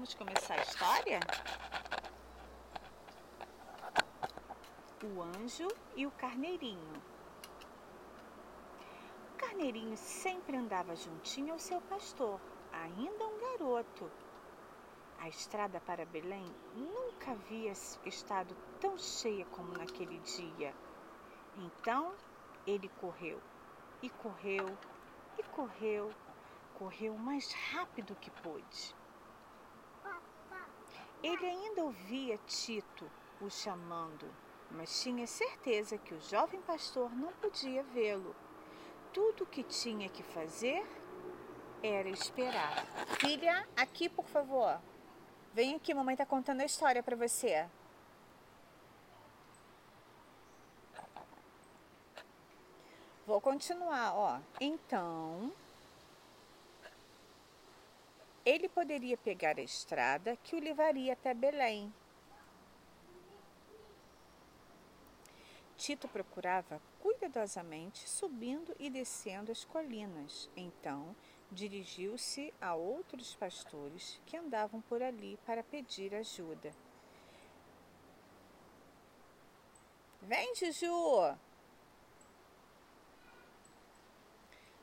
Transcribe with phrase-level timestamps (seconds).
[0.00, 1.20] Vamos começar a história?
[5.04, 7.02] O anjo e o carneirinho.
[9.34, 12.40] O carneirinho sempre andava juntinho ao seu pastor,
[12.72, 14.10] ainda um garoto.
[15.18, 17.72] A estrada para Belém nunca havia
[18.06, 20.74] estado tão cheia como naquele dia.
[21.58, 22.14] Então
[22.66, 23.38] ele correu,
[24.00, 24.78] e correu,
[25.38, 26.10] e correu,
[26.72, 28.98] correu o mais rápido que pôde.
[31.22, 33.10] Ele ainda ouvia Tito
[33.40, 34.26] o chamando,
[34.70, 38.34] mas tinha certeza que o jovem pastor não podia vê-lo.
[39.12, 40.86] Tudo o que tinha que fazer
[41.82, 42.86] era esperar.
[43.18, 44.80] Filha, aqui por favor.
[45.52, 47.68] Vem aqui, mamãe está contando a história para você.
[53.26, 54.40] Vou continuar, ó.
[54.60, 55.52] Então,
[58.44, 61.92] ele poderia pegar a estrada que o levaria até Belém.
[65.76, 70.50] Tito procurava cuidadosamente subindo e descendo as colinas.
[70.54, 71.16] Então,
[71.50, 76.70] dirigiu-se a outros pastores que andavam por ali para pedir ajuda.
[80.22, 81.36] Vem, Juju!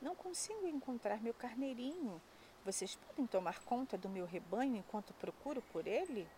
[0.00, 2.20] Não consigo encontrar meu carneirinho.
[2.64, 6.28] Vocês podem tomar conta do meu rebanho enquanto procuro por ele?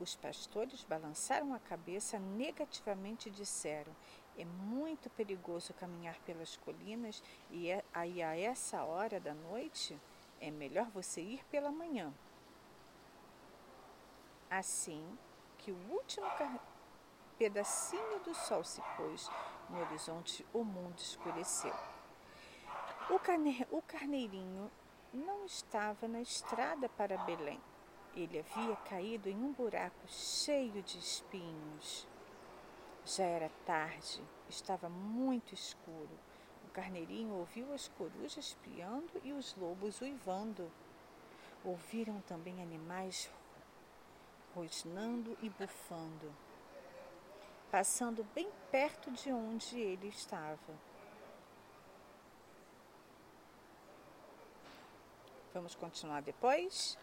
[0.00, 3.94] Os pastores balançaram a cabeça negativamente e disseram:
[4.38, 10.00] É muito perigoso caminhar pelas colinas e é, aí a essa hora da noite
[10.40, 12.12] é melhor você ir pela manhã.
[14.50, 15.06] Assim
[15.58, 16.26] que o último
[17.38, 19.30] pedacinho do sol se pôs
[19.68, 21.74] no horizonte, o mundo escureceu.
[23.10, 23.66] O, carne...
[23.70, 24.70] o carneirinho
[25.12, 27.60] não estava na estrada para Belém.
[28.14, 32.06] Ele havia caído em um buraco cheio de espinhos.
[33.04, 36.18] Já era tarde, estava muito escuro.
[36.66, 40.70] O carneirinho ouviu as corujas piando e os lobos uivando.
[41.64, 43.30] Ouviram também animais
[44.54, 46.30] rosnando e bufando,
[47.70, 50.91] passando bem perto de onde ele estava.
[55.54, 56.96] Vamos continuar depois?